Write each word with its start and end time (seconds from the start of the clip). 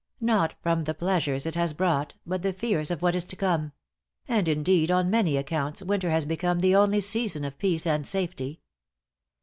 Not 0.19 0.55
from 0.63 0.85
the 0.85 0.95
pleasures 0.95 1.45
it 1.45 1.53
has 1.53 1.73
brought, 1.75 2.15
but 2.25 2.41
the 2.41 2.53
fears 2.53 2.89
of 2.89 3.03
what 3.03 3.13
is 3.15 3.27
to 3.27 3.35
come; 3.35 3.71
and, 4.27 4.47
indeed, 4.47 4.89
on 4.89 5.11
many 5.11 5.37
accounts, 5.37 5.83
winter 5.83 6.09
has 6.09 6.25
become 6.25 6.61
the 6.61 6.75
only 6.75 7.01
season 7.01 7.45
of 7.45 7.59
peace 7.59 7.85
and 7.85 8.07
safety. 8.07 8.61